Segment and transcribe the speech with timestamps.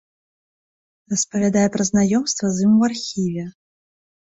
[1.15, 3.49] Распавядае пра знаёмства з ім у архіве.